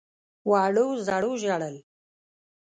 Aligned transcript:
وړو 0.49 0.87
_زړو 1.05 1.31
ژړل. 1.41 1.75